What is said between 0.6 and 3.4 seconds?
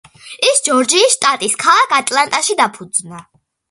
ჯორჯიის შტატის ქალაქ ატლანტაში დაფუძნდა.